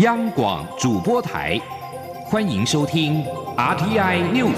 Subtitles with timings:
[0.00, 1.58] 央广主播台，
[2.26, 3.24] 欢迎收听
[3.56, 4.52] RTI News。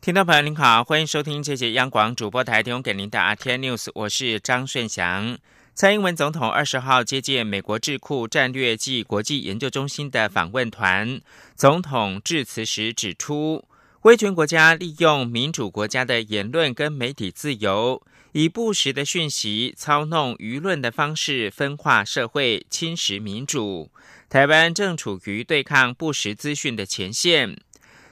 [0.00, 5.36] 听众朋友您好，欢迎收听这节央广主播台提供给您的 RTI News，我是张顺祥。
[5.74, 11.20] 蔡英文总统二十号接见美国智库战略暨国际研究中心的访问团，
[11.56, 13.64] 总统致辞时指出。
[14.02, 18.02] 威权国家利用民主国家的言论跟媒体自由，
[18.32, 23.90] 以不实的讯息操弄舆论的方式分化社会、侵蚀民主。
[24.30, 27.58] 台湾正处于对抗不实资讯的前线。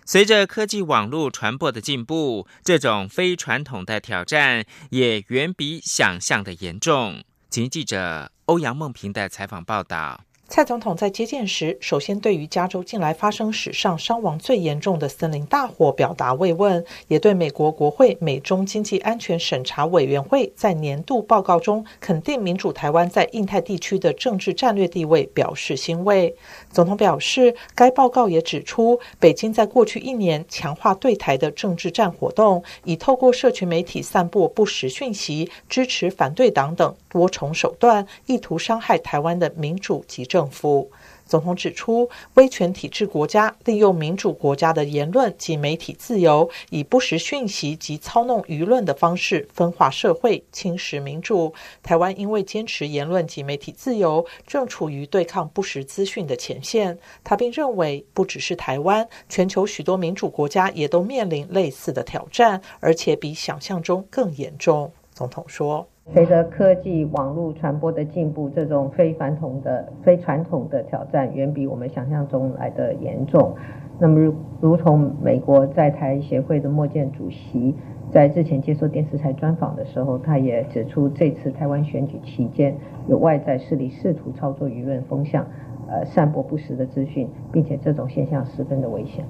[0.04, 7.24] 随着科技网络传播的进步，这种非传统的挑战也远比想象的严重。
[7.48, 10.27] 请记者欧阳梦平的采访报道。
[10.50, 26.34] 蔡总统在接见时，首先对于加州近来发生史上伤亡最严重的森林大火表达慰问，也对美国国会美中经济安全审查委员会在年度报告中肯定民主台湾在印太地区的政治战略地位表示欣慰。
[26.72, 40.37] 总统表示，该报告也指出，北京在过去一年强化对台的政治战活动，以透过社群媒体散播不实讯息、支持反对党等多重手段，意图伤害台湾的民主及政。
[40.38, 40.88] 政府
[41.26, 51.52] 总统指出，威权体制国家利用民主国家的言论及媒体自由，以不实讯息及操弄舆论的方式分化社会、侵蚀民主。
[51.82, 56.96] 台湾因为坚持言论及媒体自由，正处于对抗不实资讯的前线。
[57.24, 64.92] 他并认为，不只是台湾，全球许多民主国家也都面临类似的挑战，而且比想象中更严重。
[65.12, 65.88] 总统说。
[66.10, 73.54] 随着科技网络传播的进步，这种非传统的、非传统的挑战远比我们想象中来的严重。
[74.00, 77.74] 那么，如如同美国在台协会的莫健主席
[78.10, 82.74] 在之前接受电视台专访的时候，他也指出，这次台湾选举期间，
[83.06, 85.44] 有外在势力试图操作舆论风向，
[85.88, 89.24] 呃，散播不实的资讯，并且这种现象十分的危险。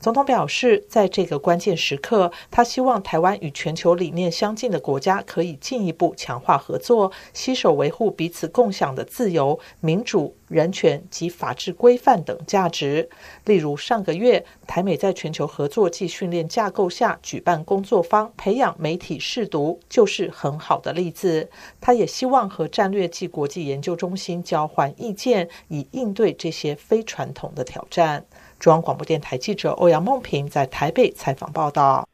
[0.00, 13.10] 总统表示，在这个关键时刻，他希望台湾与全球理念相近的国家可以进一步强化合作，携手维护彼此共享的自由、民主、人权及法治规范等价值。
[13.44, 21.50] 例如，上个月台美在全球合作暨训练架构下举办工作坊，培养媒体试读，就是很好的例子。
[21.78, 28.24] 他也希望和战略暨国际研究中心交换意见，以应对这些非传统的挑战。
[28.60, 32.06] 中央广播电台记者欧阳梦平在台北采访报道：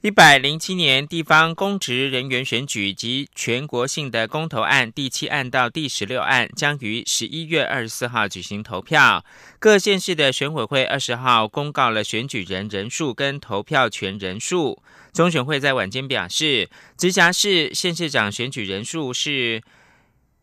[0.00, 9.24] 一百零七年地方公职人员选举及全国性的公投案第七案到第十六案将于十一月二十四号举行投票。
[9.58, 14.80] 各县市的选委会二十号公告了选举人人数跟投票权人数。
[15.12, 19.60] 中选会在晚间表示，直辖市县市长选举人数是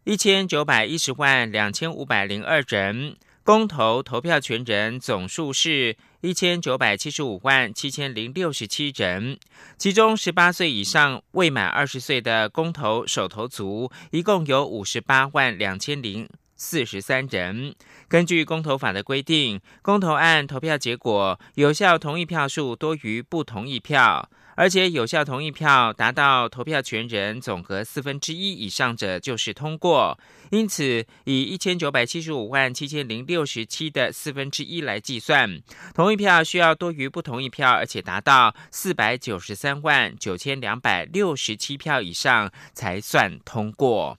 [0.04, 3.16] 一千九百一十万两千五百零二人。
[3.46, 9.38] 公投投票权人总数是一千九百七十五万七千零六十七人，
[9.78, 17.76] 其中十八岁以上未满二十岁的公投手投族一共有五十八万两千零四十三人。
[18.08, 24.28] 根据公投法的规定，公投案投票结果有效同意票数多于不同意票。
[24.56, 30.18] 而且有效同意票达到投票权人总和四分之一以上者就是通过，
[30.50, 35.62] 因此以一千九百七十五万七千零六十七的四分之一来计算，
[35.94, 44.18] 同意票需要多于不同意票，而且达到四百九十三万九千两百六十七票以上才算通过。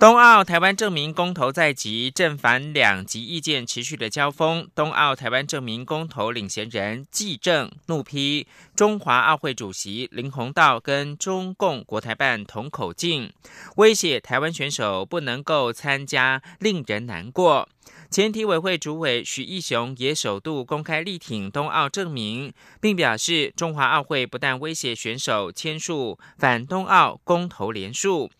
[0.00, 4.66] 冬奥台湾证明公投在即，正反两极意见持续的交锋。
[4.74, 13.30] 冬奥台湾证明公投领衔人季正怒批中华奥会主席林鸿道跟中共国台办同口径，
[13.76, 17.68] 威胁台湾选手不能够参加，令人难过。
[18.08, 28.30] 前体委会主委许义雄也首度公开力挺冬奥证明，并表示中华奥会不但威胁选手签署反冬奥公投联署。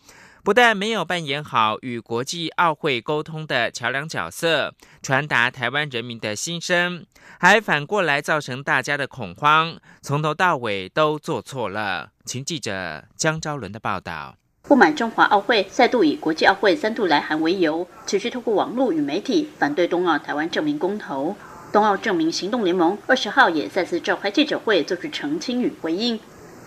[0.42, 7.04] 不但没有扮演好与国际奥会沟通的桥梁角色，传达台湾人民的心声，
[7.38, 12.08] 还反过来造成大家的恐慌，从头到尾都做错了。
[12.24, 14.34] 请记者江昭伦的报道。
[14.62, 21.36] 不满中华奥会再度以国际奥会三度来函为由，持续透过网络与媒体反对冬奥台湾证明公投。
[21.72, 26.18] 冬奥证明行动联盟二十号也再次召开记者会，做出澄清与回应。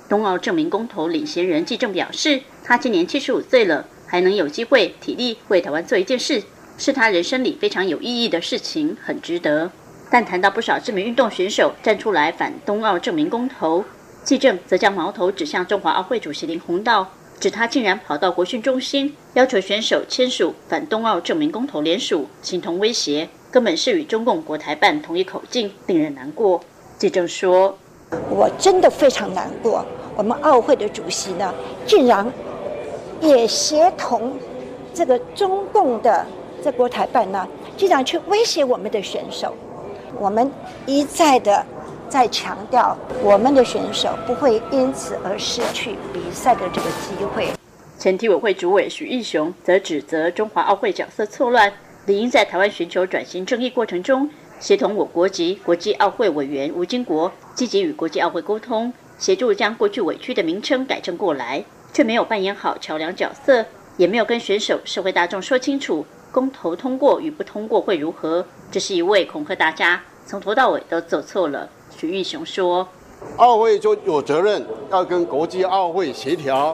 [0.09, 6.43] 冬奥证明公投领衔人季正表示，他今年七十五岁了，还能有机会体力为台湾做一件事，
[6.77, 9.71] 是他人生里非常有意义的事情，很值得。
[10.11, 13.83] 但谈到不少知名运动选手站出来反冬奥证明公投，
[14.23, 26.63] 纪政则将矛头指向中华奥会主席林鸿道，指他竟然跑到国训中心要求选手签署反冬奥证明公投联署，形同威胁，根本是与中共国台办同一口径，令人难过。
[26.99, 27.77] 纪政说
[28.29, 31.53] ：“我真的非常难过，我们奥会的主席呢，
[31.85, 32.25] 竟然
[33.21, 34.33] 也协同
[34.93, 36.25] 这个中共的
[36.63, 39.53] 这国台办呢，竟然去威胁我们的选手。”
[40.19, 40.49] 我们
[40.85, 41.65] 一再的
[42.07, 47.47] 在强调，我们的选手不会因此而失去比赛的这个机会。
[47.97, 51.73] 前体委会主委许义雄则指责中华奥会角色错乱，
[52.05, 54.29] 理应在台湾寻求转型正义过程中，
[54.63, 61.61] 协同我国籍国际奥会委员吴金国，积极与国际奥会沟通，协助将过去委屈的名称改正过来，
[61.91, 63.65] 却没有扮演好桥梁角色，
[63.97, 66.05] 也没有跟选手、社会大众说清楚。
[66.31, 68.45] 公投通过与不通过会如何？
[68.71, 71.67] 这是一位恐吓大家，从头到尾都走错了。
[71.97, 72.87] 徐玉雄说
[73.35, 76.73] ：“奥会就有责任要跟国际奥会协调，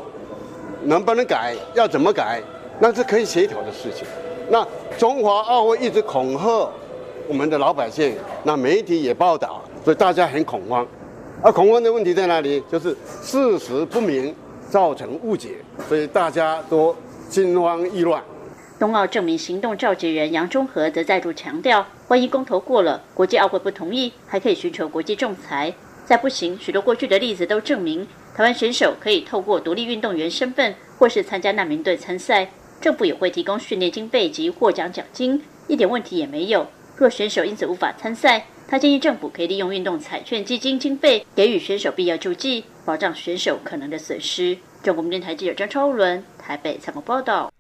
[0.84, 2.40] 能不能改，要怎么改，
[2.80, 4.06] 那是可以协调的事情。
[4.48, 4.64] 那
[4.96, 6.70] 中华奥会一直恐吓
[7.30, 10.86] 我们的老百姓，那媒体也报道，所以大家很恐慌。
[11.44, 12.60] 而恐慌的问题在哪里？
[12.72, 14.34] 就是事实不明，
[14.68, 16.96] 造成误解，所以大家都
[17.30, 18.20] 心慌意乱。”
[18.80, 25.72] 冬奥证明行动召集人杨中和则再度强调，万一公投过了，国际奥会不同意，还可以寻求国际仲裁。
[26.06, 32.50] 再不行，许多过去的例子都证明，台湾选手可以透过独立运动员身份，或是参加难民队参赛，
[32.82, 36.66] 政府也会提供训练经费及获奖奖金，一点问题也没有。
[37.00, 44.58] 若选手因此无法参赛，他建议政府可以利用运动彩券基金经费，给予选手必要救济，保障选手可能的损失。
[44.84, 47.54] 中国电台记者张超伦台北采访报道。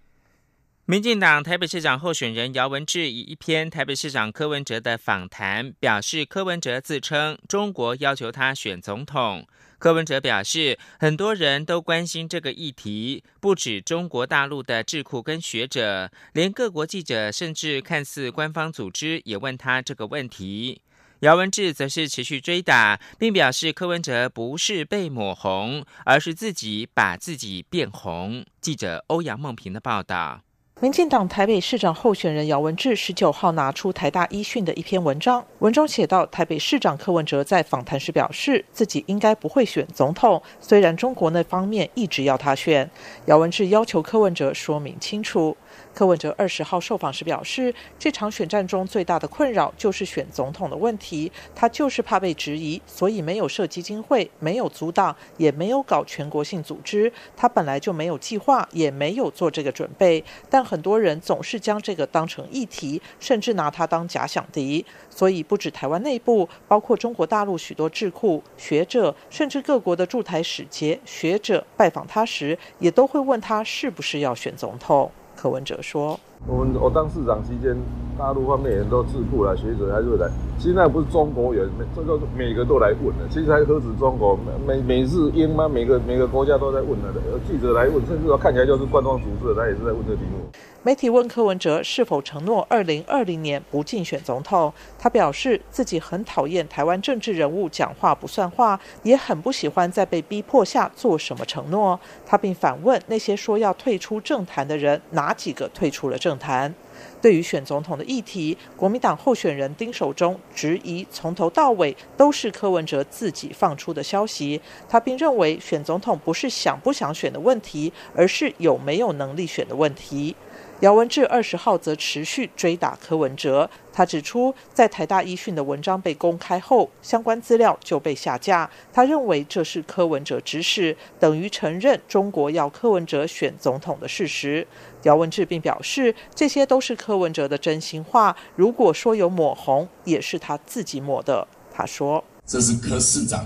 [0.83, 9.47] 民进党台北市长候选人姚文智以一篇台北市长柯文哲的访谈，表示柯文哲自称中国要求他选总统。
[9.79, 20.81] 柯文哲表示，很多人都关心这个议题，不止中国大陆的智库跟学者，连各国记者，甚至看似官方组织也问他这个问题。
[21.21, 28.45] 姚文智则是持续追打，并表示柯文哲不是被抹红，而是自己把自己变红。
[28.59, 30.41] 记者欧阳梦平的报道。
[30.81, 42.89] 民进党台北市长候选人姚文智十九号拿出台大医讯的一篇文章，文中写到，台北市长柯文哲在访谈时表示，自己应该不会选总统，虽然中国那方面一直要他选。
[43.25, 45.57] 姚文智要求柯文哲说明清楚。
[45.93, 57.11] 柯文哲二十号受访时表示，这场选战中最大的困扰就是选总统的问题，他就是怕被质疑，所以没有设基金会，没有阻挡，也没有搞全国性组织。
[57.35, 60.23] 他本来就没有计划，也没有做这个准备。
[60.49, 64.85] 但很多人总是将这个当成议题，甚至拿他当假想敌。
[65.09, 75.11] 所以不止台湾内部，包括中国大陆许多智库、学者，甚至各国的驻台使节、学者拜访他时，也都会问他是不是要选总统。
[75.39, 77.73] 柯文哲说：“我们我当市长期间，
[78.17, 80.29] 大陆方面很多智库来学者还是会来。
[80.57, 83.25] 现在不是中国人，这个每个都来问了。
[83.29, 84.37] 其实还何止中国，
[84.67, 87.13] 每每日英嘛，每个每个国家都在问了。
[87.47, 90.43] 记者来问，甚至说看起来就是官方组织，他也是在问这题目。”
[90.81, 101.99] 媒体问柯文哲是否承诺二零二零年不竞选总统，他表示自己很讨厌台湾政治人物讲话不算话，也很不喜欢在被逼迫下做什么承诺。
[102.25, 106.73] 他并反问那些说要退出政坛的人，哪几个退出了政坛？
[107.21, 114.61] 对于选总统的议题，国民党候选人丁守中质疑从头到尾都是柯文哲自己放出的消息。
[114.87, 120.33] 他并认为选总统不是想不想选的问题，而是有没有能力选的问题。
[120.81, 123.69] 姚文智二十号则持续追打柯文哲。
[123.91, 128.69] 他指出，在台大医讯的文章被公开后，相关资料就被下架。
[128.93, 134.65] 他认为这是柯文哲指使，等于承认中国要柯文哲选总统的事实。
[135.03, 138.33] 姚文智并表示，这些都是柯文哲的真心话。
[138.55, 141.45] 如果说有抹红，也是他自己抹的。
[141.73, 143.45] 他说：“这是柯市长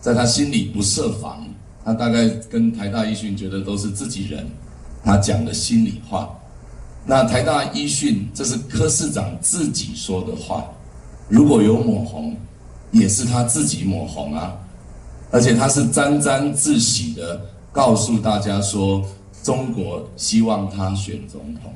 [0.00, 1.46] 在他心里不设防，
[1.84, 4.48] 他大概跟台大医讯觉得都是自己人，
[5.04, 6.34] 他讲的心里话。”
[7.08, 10.64] 那台大医讯，这是柯市长自己说的话，
[11.28, 12.36] 如果有抹红，
[12.90, 14.56] 也是他自己抹红啊，
[15.30, 19.04] 而且他是沾沾自喜的告诉大家说，
[19.44, 21.72] 中国希望他选总统，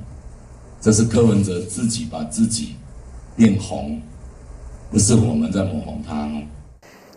[0.80, 2.74] 这是柯文哲自己把自己
[3.36, 4.02] 变红，
[4.90, 6.28] 不是我们在抹红他。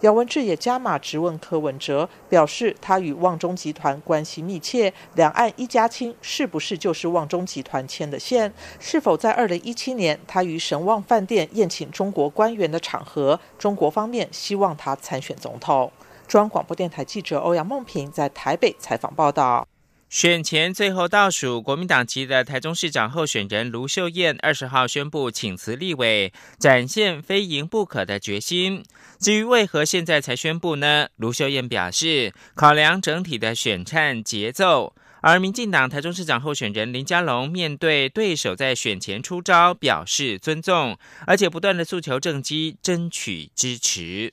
[0.03, 8.53] 姚文智也加码质问柯文哲，表示他与旺中集团关系密切，两岸一家亲是不是就是旺中集团牵的线？
[8.81, 15.89] 是否在二零一七年他于神旺饭店宴请中国官员的场合，中国方面希望他参选总统？
[16.27, 19.65] 中央广播电台记者欧阳梦平在台北采访报道。
[20.13, 28.83] 选前最后倒数，国民党籍的台中市长候选人卢秀燕二十号宣布请辞立委，展现非赢不可的决心。
[29.19, 31.07] 至于为何现在才宣布呢？
[31.15, 34.93] 卢秀燕表示，考量整体的选战节奏。
[35.21, 44.31] 而民进党台中市长候选人林佳龙面对对手在选前出招，表示尊重，而且不断的诉求政绩，争取支持。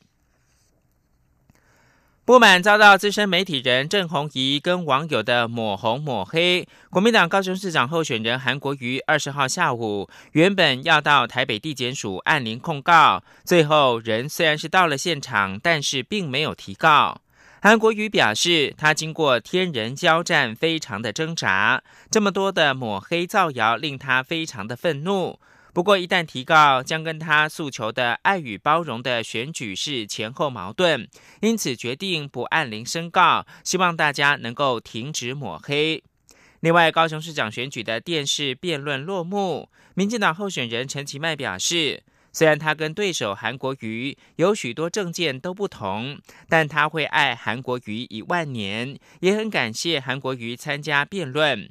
[2.30, 17.20] 不满遭到资深媒体人郑红怡跟网友的抹红抹黑，国民党高雄市长候选人韩国瑜二十号下午原本要到台北地检署按铃控告，最后人虽然是到了现场，但是并没有提告。
[17.60, 21.82] 韩国瑜表示，他经过天人交战，非常的挣扎，
[22.12, 25.40] 这么多的抹黑造谣令他非常的愤怒。
[25.72, 31.08] 不过，一旦提告，将跟他诉求的爱与包容的选举是前后矛盾，
[31.40, 36.02] 因此决定不按铃申告，希望大家能够停止抹黑。
[36.60, 51.70] 另外，高雄市长选举的电视辩论落幕，民进党候选人陈其迈表示，虽然他跟对手韩国瑜有许多政见都不同，但他会爱韩国瑜一万年，也很感谢韩国瑜参加辩论。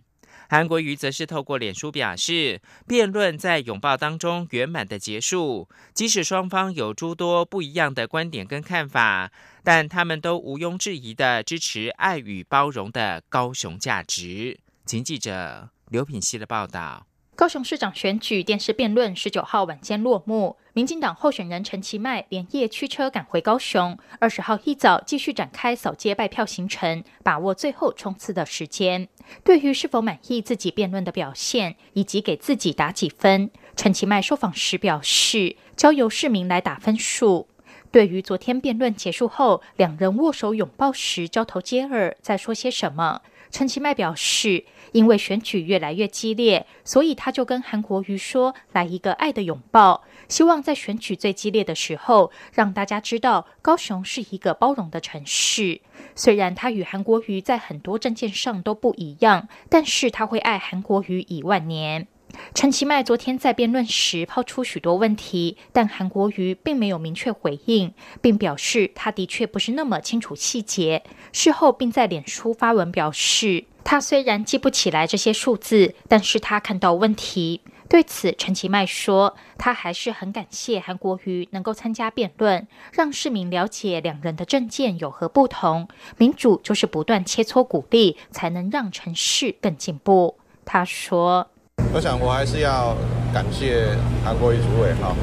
[0.50, 5.70] 韩国瑜则是透过脸书表示，辩论在拥抱当中圆满的结束。
[5.94, 9.32] 即使双方有诸多不一样的观点跟看法，
[9.64, 14.60] 但他们都毋庸置疑的支持爱与包容的高雄价值。
[14.86, 17.09] 请记者刘品希的报道。
[17.40, 29.08] 高雄市长选举电视辩论十九号晚间落幕，民进党候选人陈其迈连夜驱车赶回高雄，二十号一早继续展开扫街拜票行程，把握最后冲刺的时间。
[29.42, 37.48] 对于是否满意自己辩论的表现，以及给自己打几分，陈其迈受访时表示，交由市民来打分数。
[37.90, 43.22] 对于昨天辩论结束后，两人握手拥抱时交头接耳，在说些什么？
[43.52, 55.82] 陈其迈表示，因为选举越来越激烈，所以他就跟韩国瑜说：“来一个爱的拥抱，希望在选举最激烈的时候，让大家知道高雄是一个包容的城市。
[56.16, 62.08] 虽然他与韩国瑜在很多政见上都不一样，但是他会爱韩国瑜一万年。”
[62.54, 71.04] 陈其迈昨天在辩论时抛出许多问题，但韩国瑜并没有明确回应，并表示他的确不是那么清楚细节。
[71.32, 77.62] 事后并在脸书发文表示，他虽然记不起来这些数字，但是他看到问题。
[77.88, 85.88] 对此，陈其迈说，他还是很感谢韩国瑜能够参加辩论，让市民了解两人的政见有何不同。
[86.18, 90.38] 民主就是不断切磋鼓励，才能让城市更进步。
[90.66, 91.50] 他说。
[91.94, 92.96] 我想，我还是要
[93.34, 93.88] 感谢
[94.24, 95.16] 韩国瑜主委哈，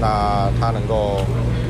[0.00, 1.20] 那他能够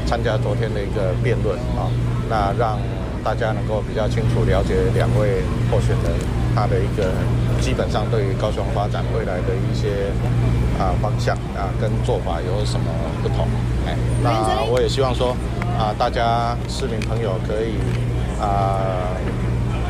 [0.07, 1.89] 参加昨天的一个辩论啊，
[2.29, 2.79] 那让
[3.25, 6.13] 大家能够比较清楚了解两位候选人
[6.55, 7.11] 他的一个
[7.61, 10.13] 基本上对于高雄发展未来的一些
[10.79, 12.87] 啊方向啊跟做法有什么
[13.23, 13.49] 不同
[13.87, 15.35] 哎，那我也希望说
[15.79, 17.81] 啊，大家市民朋友可以
[18.39, 19.17] 啊，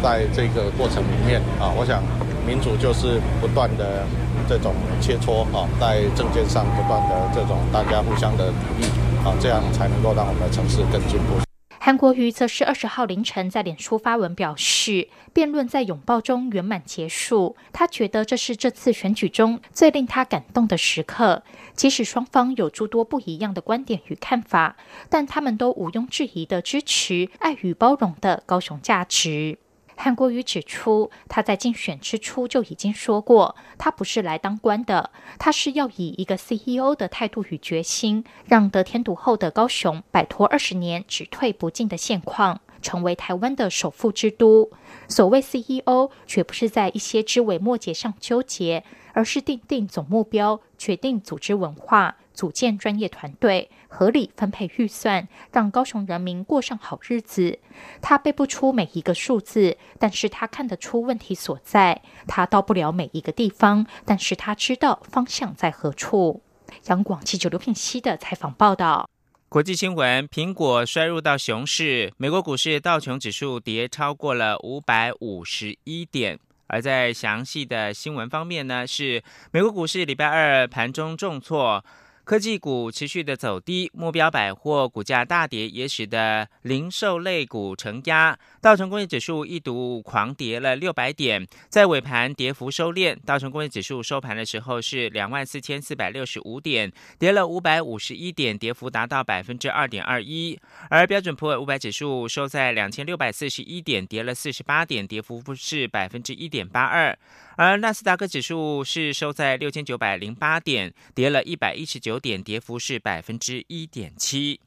[0.03, 2.03] 在这个过程里面啊，我想
[2.47, 4.07] 民主就是不断的。
[4.49, 8.85] 这种切磋啊，在政见上不断的这种大家互相的鼓励
[9.25, 11.41] 啊，这样才能够让我们的城市更进步。
[11.85, 17.57] 韩国瑜则是二十号凌晨在脸书发文表示，辩论在拥抱中圆满结束。
[17.73, 21.43] 他觉得这是这次选举中最令他感动的时刻。
[21.75, 24.77] 即使双方有诸多不一样的观点与看法，
[25.11, 29.59] 但他们都毋庸置疑的支持爱与包容的高雄价值。
[29.97, 44.71] 韩国瑜指出，他在竞选之初就已经说过，他不是来当官的，他是要以一个 CEO 的态度与决心，让得天独厚的高雄摆脱二十年只退不进的现况，成为台湾的首富之都。
[45.09, 52.17] 所谓 CEO，绝不是在一些枝微末节上纠结，而是定定总目标，决定组织文化。
[52.33, 57.59] 组建专业团队，合理分配预算，让高雄人民过上好日子。
[58.01, 62.03] 他背不出每一个数字，但是他看得出问题所在。
[62.27, 66.43] 他到不了每一个地方，但是他知道方向在何处。
[66.87, 69.09] 央广记者刘品熙的采访报道。
[69.49, 76.39] 国际新闻：苹果衰入到熊市，美国股市道琼指数跌超过了五百五十一点。
[76.69, 81.85] 而在详细的新闻方面呢，是美国股市礼拜二盘中重挫。
[82.25, 88.39] 科技股持续的走低，目标百货股价大跌，也使得零售类股承压。
[88.61, 93.17] 道琼工业指数一度狂跌了六百点，在尾盘跌幅收敛。
[93.27, 100.57] 道琼工业指数收盘的时候是两万四千四百六十五点，跌了五百五十一点，跌幅达到百分之二点二一。
[100.91, 107.19] 而标准普尔五百指数收在两千六百四十一点，跌了四十八点，跌幅是百分之一点八二。
[107.57, 114.61] 而纳斯达克指数是收在六千九百零八点，跌了一百一十九点，跌幅是百分之一点七。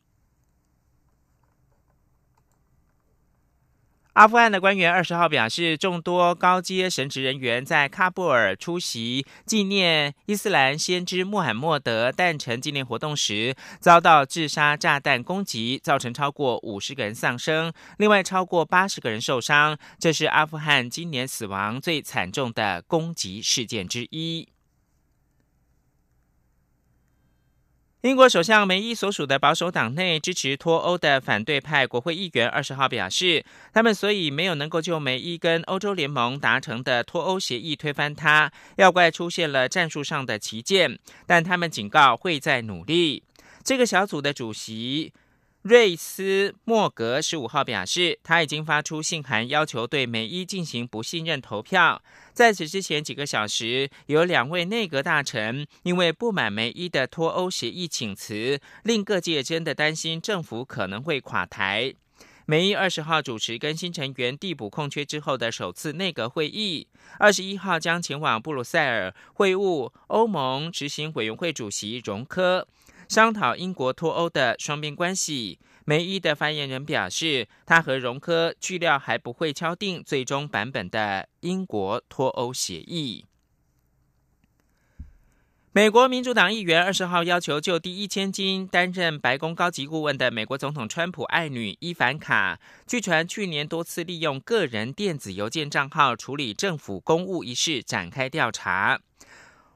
[4.16, 19.78] 阿富汗的官员二十号表示，众多高阶神职人员在喀布尔出席纪念伊斯兰先知穆罕默德诞辰纪念活动时，遭到自杀炸弹攻击，造成超过五十个人丧生，另外超过八十个人受伤。
[20.00, 24.48] 这是阿富汗今年死亡最惨重的攻击事件之一。
[28.06, 33.44] 英国首相梅伊所属的保守党内支持脱欧的反对派国会议员二十号表示，
[33.74, 43.24] 他们所以没有能够就梅伊跟欧洲联盟达成的脱欧协议推翻他，要怪出现了战术上的旗舰，但他们警告会在努力。
[43.64, 45.12] 这个小组的主席。
[45.66, 52.04] 瑞斯莫格十五号表示，他已经发出信函，要求对梅伊进行不信任投票。
[52.34, 61.96] 在此之前几个小时，有两位内阁大臣因为不满梅伊的脱欧协议请辞，令各界真的担心政府可能会垮台。
[62.46, 72.68] 梅伊二十号主持跟新成员递补空缺之后的首次内阁会议，二十一号将前往布鲁塞尔会晤欧盟执行委员会主席容科。
[73.08, 83.26] 商讨英国脱欧的双边关系，梅伊的发言人表示，他和荣科据料还不会敲定最终版本的英国脱欧协议。
[85.72, 92.58] 美国民主党议员二十号要求就第一千金担任白宫高级顾问的美国总统川普爱女伊凡卡，
[92.88, 99.02] 据传去年多次利用个人电子邮件账号处理政府公务一事展开调查。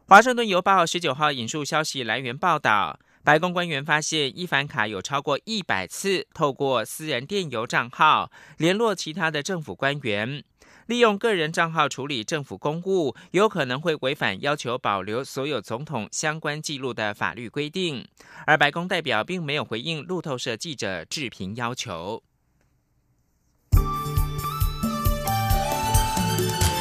[0.07, 2.98] 华盛顿邮报十九号引述消息来源报道。
[3.29, 10.43] 白宫官员发现，伊凡卡有超过一百次透过私人电邮账号联络其他的政府官员，
[10.88, 18.03] 利用个人账号处理政府公务，有可能会违反要求保留所有总统相关记录的法律规定。
[18.47, 22.23] 而白宫代表并没有回应路透社记者置评要求。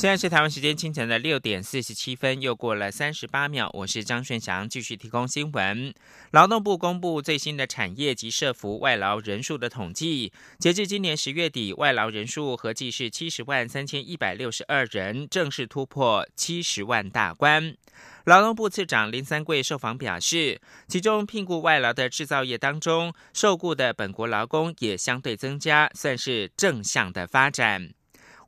[0.00, 3.68] 现在是台湾时间清晨的六点四十七分，又过了三十八秒。
[3.74, 5.92] 我是张顺祥，继续提供新闻。
[6.30, 17.76] 劳动部公布最新的产业及社服外劳人数的统计，截至今年十月底，外劳人数合计是七十万三千一百六十二人，正式突破七十万大关。
[18.24, 27.92] 劳动部次长林三桂受访表示，其中聘雇外劳的制造业当中，受雇的本国劳工也相对增加，算是正向的发展。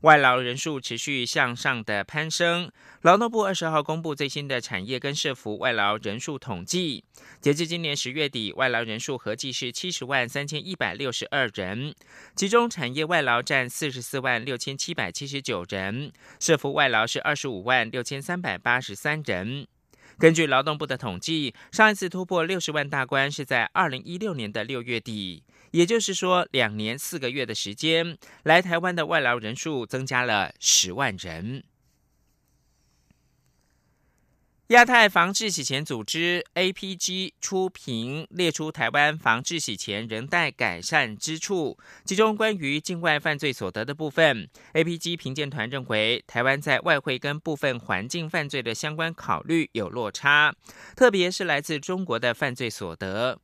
[0.02, 2.70] 外劳人数持续向上的攀升。
[3.02, 7.04] 劳动部二十号公布最新的产业跟社服外劳人数统计，
[7.40, 11.94] 截至今年十月底，外劳人数合计是七十万三千一百六十二人，
[12.34, 19.68] 其中产业外劳占四十四万六千七百七十九人，社服外劳是二十五万六千三百八十三人。
[20.18, 25.42] 根据劳动部的统计，上一次突破六十万大关是在二零一六年的六月底。
[25.72, 31.64] 也就是说，两年四个月的时间，来台湾的外劳人数增加了十万人。
[34.68, 50.54] 亚太防治洗钱组织 APG 出评列出台湾防治洗钱仍待改善之处，其中关于境外犯罪所得的部分，APG 评鉴团认为台湾在外汇跟部分环境犯罪的相关考虑有落差，
[50.96, 53.38] 特别是来自中国的犯罪所得。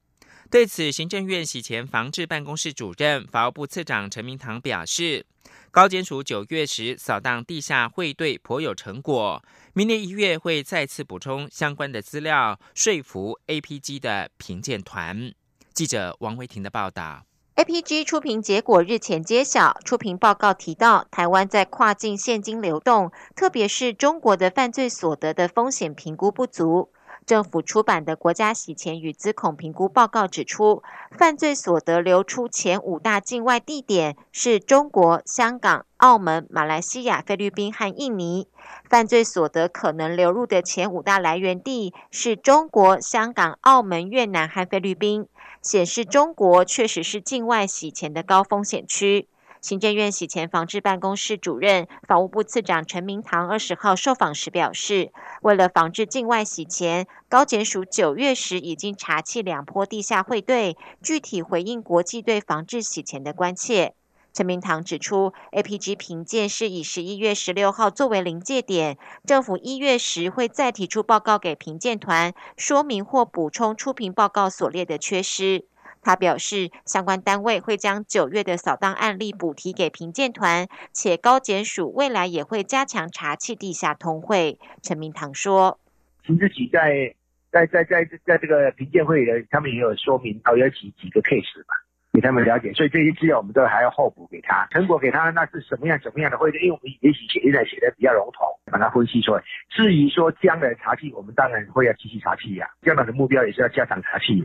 [0.51, 5.27] 对此，行政院洗钱防治办公室主任、法务部次长陈明堂表示，
[5.71, 15.31] 高检署九月时扫荡地下汇兑颇有成果，明年一月会再次补充相关的资料，说服 APG 的评鉴团。
[15.75, 26.91] 记者王维婷的报道：APG 出评结果日前揭晓，出评报告提到，台湾在跨境现金流动，特别是中国的犯罪所得的风险评估不足。
[27.29, 38.49] 政府出版的国家洗钱与资恐评估报告指出，犯罪所得流出前五大境外地点是中国、香港、澳门、马来西亚、菲律宾和印尼。
[38.89, 45.27] 犯罪所得可能流入的前五大来源地是中国、香港、澳门、越南和菲律宾，
[45.61, 49.29] 显示中国确实是境外洗钱的高风险区。
[49.61, 55.11] 行政院洗钱防治办公室主任、法务部次长陈明堂二十号受访时表示，
[55.43, 63.95] 为了防治境外洗钱，高检署九月时已经查缉两波地下汇兑，具体回应国际对防治洗钱的关切。
[64.33, 75.65] 陈明堂指出，APG 评鉴是以十一月十六号作为临界点，政府一月时会再提出报告给评鉴团，说明或补充出评报告所列的缺失。
[76.03, 84.59] 他表示，相关单位会将九月的扫荡案例补提给评鉴团，且高检署未来也会加强查缉地下通会。
[84.83, 85.79] 陈明堂说
[86.25, 87.15] ：“秦自己在
[87.51, 91.75] 在在在在这个评鉴会的，他们也有说明到有几几个 case 嘛，
[92.13, 96.51] 给他们了解，所以这些资料我们都还要后补给他，成果给他，那是什么样什么样的会？
[96.51, 99.43] 因为我们也许写现在写的比较笼统，把它分析出来。
[99.71, 104.45] 至于说将来查缉，我们当然会要继续查缉呀，将来的目标也是要加强查缉。”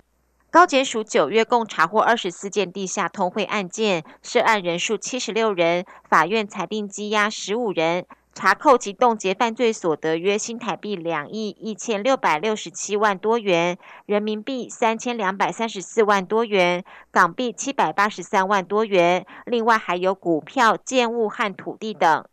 [0.53, 22.23] 高检署九月共查获二十四件地下通汇案件，涉案人数七十六人，法院裁定羁押十五人，查扣及冻结犯罪所得约新台币两亿一千六百六十七万多元，人民币三千两百三十四万多元，港币七百八十三万多元，另外还有股票、建物和土地等。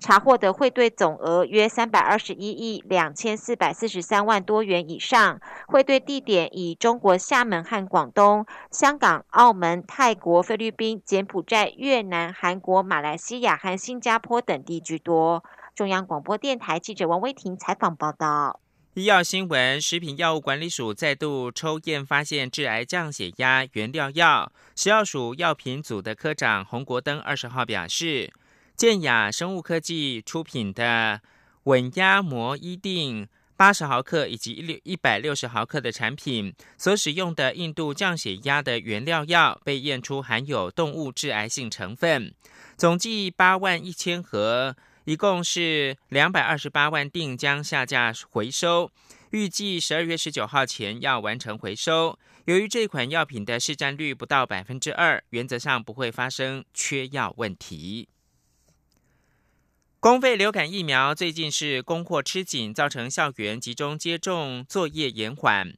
[0.00, 15.42] 查获的汇兑总额约三百二十一亿两千四百四十三万多元以上，汇兑地点以中国厦门和广东、香港、澳门、泰国、菲律宾、柬埔寨、越南、韩国、马来西亚和新加坡等地居多。
[15.74, 18.60] 中央广播电台记者王威婷采访报道。
[18.94, 28.32] 医药新闻：食品药物管理署再度抽验发现致癌降血压原料药，食药署药品组的科长洪国登二十号表示。
[28.78, 31.20] 健雅生物科技出品的
[31.64, 42.32] 稳压膜一定八十毫克以及一六一百六十毫克的产品，所使用的印度降血压的原料药被验出含有动物致癌性成分，
[42.76, 48.92] 总计八万一千盒，一共是两百二十八万锭，将下架回收，
[49.30, 52.16] 预计十二月十九号前要完成回收。
[52.44, 58.08] 由于这款药品的市占率不到百分之二，原则上不会发生缺药问题。
[60.00, 65.74] 公费流感疫苗最近是供货吃紧，造成校园集中接种作业延缓。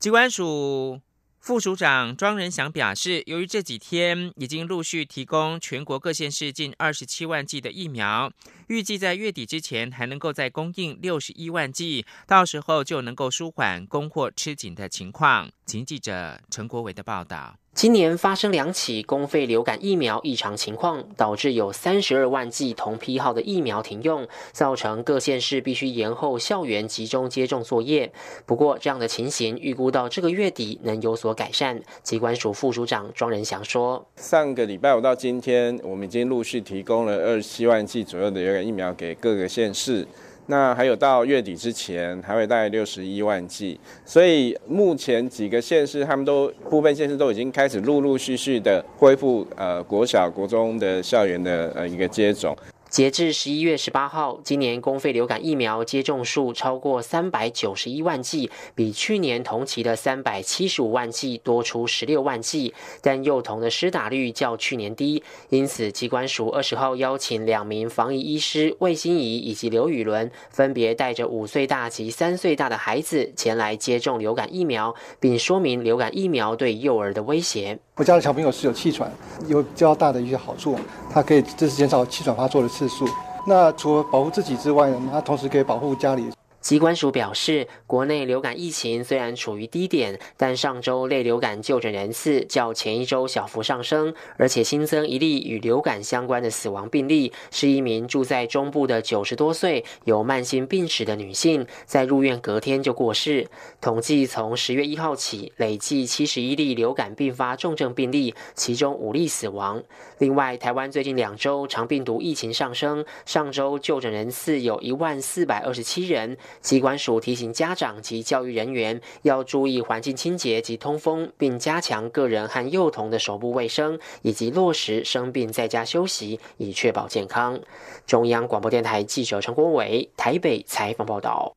[0.00, 1.00] 机关署
[1.38, 8.32] 副署长庄仁祥表示，由于这几天已经陆续提供全国各县市近二十七万剂的疫苗，
[8.66, 15.48] 预计在月底之前还能够再供应六十一万剂，到时候就能够舒缓供货吃紧的情况。
[15.64, 17.56] 请记者陈国伟的报道。
[17.74, 28.12] 今年发生两起公费流感疫苗异常情况，导致有三十二万剂同批号的疫苗停用，造成各县市必须延后校园集中接种作业。
[28.46, 31.82] 不过，这样的情形预估到这个月底能有所改善。
[32.04, 40.06] 机关署副署长庄仁祥说：“上个礼拜五到今天，我们已经陆续提供了二十七万剂左右的流感疫苗给各个县市。”
[40.46, 52.56] 那还有到月底之前还会带六十一万剂，所以目前几个县市他们都部分县市都已经开始陆陆续续的恢复呃国小国中的校园的呃一个接种。
[52.94, 62.72] 截至十一月十八号，今年公费流感疫苗接种数超过三百九十一万剂，比去年同期的三百七十五万剂多出十六万剂。
[63.02, 77.80] 但幼童的施打率较去年低，因此机关署二十号邀请两名防疫医师魏心怡以及刘宇伦，分别带着五岁大及三岁大的孩子前来接种流感疫苗，并说明流感疫苗对幼儿的威胁。
[77.96, 79.08] 我家的小朋友是有气喘，
[79.46, 80.76] 有较大的一些好处，
[81.12, 83.06] 它可以就是减少气喘发作的次数。
[83.46, 86.28] 那除了保护自己之外呢，它同时可以保护家里。
[86.64, 103.46] 机关署表示，国内流感疫情虽然处于低点，但上周类流感就诊人次较前一周小幅上升，而且新增一例与流感相关的死亡病例，是一名住在中部的九十多岁有慢性病史的女性，在入院隔天就过世。
[103.82, 109.82] 统计从十月一号起，累计七十一例流感并发重症病例，其中五例死亡。
[110.16, 116.38] 另外，台湾最近两周长病毒疫情上升，上周就诊人次有一万四百二十七人。
[116.60, 127.60] 机关署提醒家长及教育人员要注意环境清洁及通风，并加强个人和幼童的手部卫生，以及落实生病在家休息，以确保健康。
[128.06, 131.54] 中央广播电台记者陈国伟台北采访报道。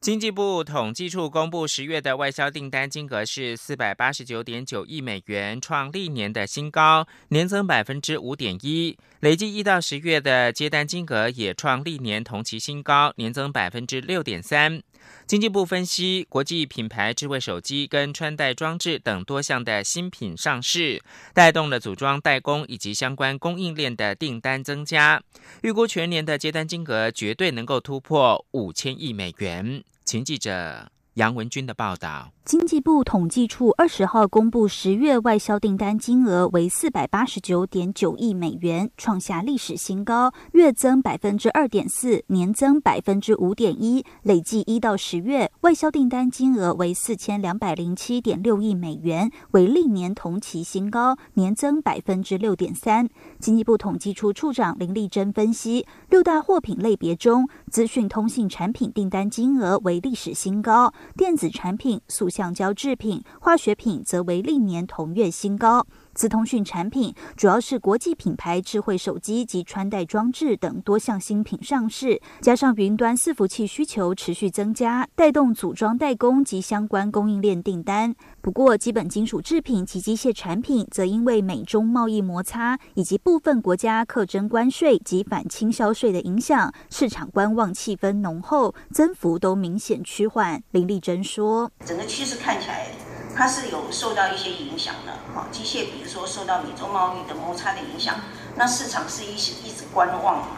[0.00, 8.96] 经济部统计处公布十月的外销订单金额是四百八十九点九亿美元，创历年的新高，年增百分之五点一。
[9.18, 14.80] 累计一到十月的接单金额也创历年同期新高，年增百分之六点三。
[15.26, 21.02] 经济部分析，国际品牌智慧手机跟穿戴装置等多项的新品上市，
[21.34, 25.22] 带动了组装代工以及相关供应链的订单增加。
[25.62, 29.82] 预估全年的接单金额绝对能够突破五千亿美元。
[30.04, 32.30] 秦记者杨文军的报道。
[32.44, 44.02] 经济部统计处二十号公布十月外销订单金额为四百八十九点九亿美元，创下历史新高，月增百分之二点四，年增百分之五点一。
[44.22, 53.06] 累计一到十月外销订单金额为四千两百零七点六亿美元，为历年同期新高，年增百分之六点三。
[53.38, 65.86] 经济部统计处处长林丽珍分析，六大货品类别中，资讯通信产品订单金额为历史新高，电子产品、塑橡胶制品、化学品则为历年同月新高。
[66.18, 78.12] 资通讯产品主要是国际品牌智慧手机及穿戴装置等多项新品上市，加上云端伺服器需求持续增加，带动组装代工及相关供应链订单。
[78.40, 90.60] 不过，基本金属制品及机械产品则因为美中贸易摩擦以及部分国家课征关税及反倾销税的影响，市场观望气氛浓厚，增幅都明显趋缓。
[90.72, 92.88] 林丽珍说：“整个趋势看起来。”
[93.36, 98.16] 它是有受到一些影响的，哈，机械比如说受到美洲贸易的摩擦的影响，
[98.56, 100.48] 那市场是一一直观望嘛。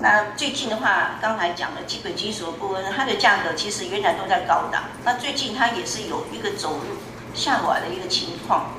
[0.00, 6.96] 那最近的话，刚才讲的基本金属的部分，它的价格其实原来都在高档，那最近它也是有一个走入
[7.34, 8.70] 下滑的一个情况。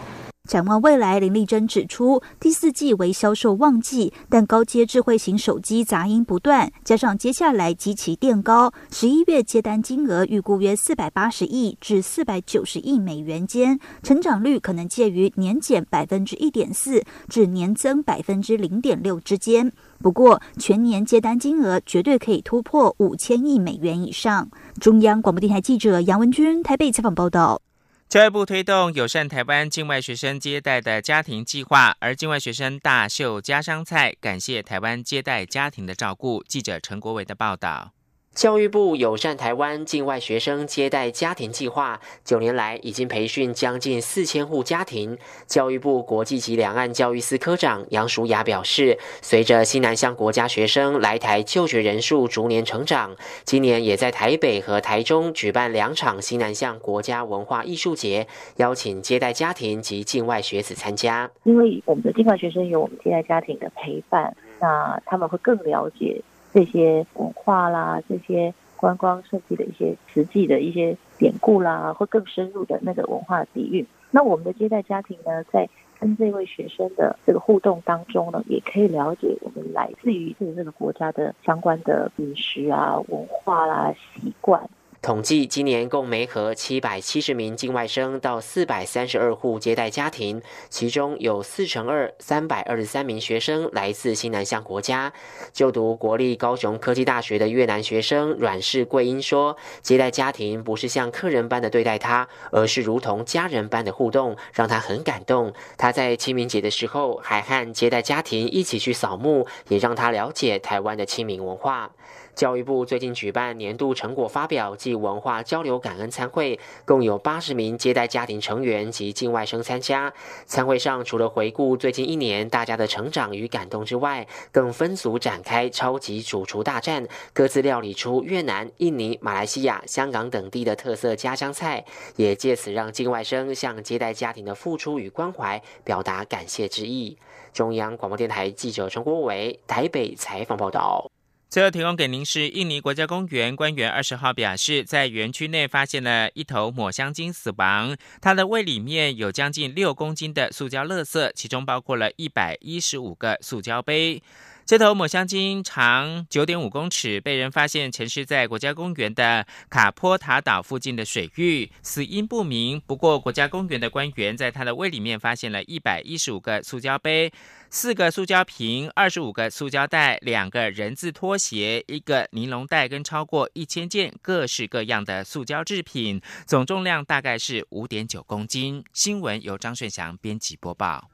[0.47, 19.71] 展望未来，林丽珍指出，第四季为销售旺季，但高阶智慧型手机杂音不断，加上接下来极其垫高，十一月接单金额预估约四百八十亿至四百九十亿美元间，成长率可能介于年减百分之一点四至年增百分之零点六之间。
[19.99, 24.47] 不过，全年接单金额绝对可以突破五千亿美元以上。
[24.79, 27.59] 中央广播电台记者杨文君台北采访报道。
[28.07, 36.43] 教育部推动友善台湾境外学生接待的家庭计划，而境外学生大秀家乡菜，感谢台湾接待家庭的照顾。
[36.47, 37.91] 记者陈国伟的报道。
[38.35, 45.17] 教育部友善台湾境外学生接待家庭计划，九年来已经培训将近四千户家庭。
[45.47, 61.31] 教育部国际及两岸教育司科长杨淑雅表示，随着西南向国家学生来台就学人数逐年成长，今年也在台北和台中举办两场西南向国家文化艺术节，邀请接待家庭及境外学子参加。
[61.43, 66.21] 因为我们的境外学生有我们接待家庭的陪伴，那他们会更了解。
[66.55, 73.85] 这些文化啦，这些观光设计的一些实际的一些典故啦，或更深入的那个文化底蕴。
[74.09, 75.67] 那我们的接待家庭呢，在
[75.99, 84.69] 跟这位学生的这个互动当中呢，也可以了解我们来自于这个国家的相关的饮食啊、文化啦、习惯。
[85.05, 95.13] 统计今年共媒合七百七十名境外生到四百三十二户接待家庭，其中有四成二三百二十三名学生来自新南向国家。
[95.53, 105.53] 就读国立高雄科技大学的越南学生阮氏桂英说：“接待家庭不是像客人般的对待他，而是如同家人般的互动，让他很感动。
[105.77, 111.91] 他在清明节的时候还和接待家庭一起去扫墓，也让他了解台湾的清明文化。”
[112.35, 120.13] 教育部最近举办年度成果发表暨文化交流感恩餐会，共有八十名接待家庭成员及境外生参加。
[120.45, 137.17] 餐会上除了回顾最近一年大家的成长与感动之外，更分组展开超级主厨大战，各自料理出越南、印尼、马来西亚、香港等地的特色家乡菜，也借此让境外生向接待家庭的付出与关怀表达感谢之意。
[137.53, 141.09] 中央广播电台记者陈国伟台北采访报道。
[141.55, 154.21] 最后提供给您是印尼国家公园官员二十号表示，在园区内发现了一头抹香鲸死亡，它的胃里面有将近六公斤的塑胶垃圾，其中包括了一百一十五个塑胶杯。
[154.65, 162.81] 这头抹香鲸长九点五公尺，被人发现沉尸在国家公园的卡坡塔岛附近的水域，死因不明。
[162.87, 167.31] 不过，国家公园的官员在它的胃里面发现了一百一十五个塑胶杯、
[167.69, 178.83] 四个塑胶瓶、二十五个塑胶袋、两个人字拖鞋、一个尼龙袋，跟超过一千件各式各样的塑胶制品，总重量大概是五点九公斤。
[178.93, 181.11] 新闻由张顺祥编辑播报。